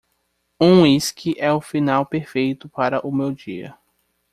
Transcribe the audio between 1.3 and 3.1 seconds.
é o final perfeito para